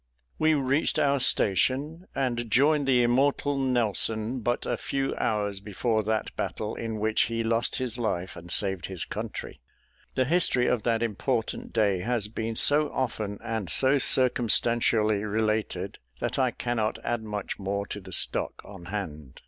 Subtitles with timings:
[0.39, 6.35] We reached our station, and joined the immortal Nelson but a few hours before that
[6.35, 9.61] battle in which he lost his life and saved his country.
[10.15, 16.39] The history of that important day has been so often and so circumstantially related, that
[16.39, 19.39] I cannot add much more to the stock on hand.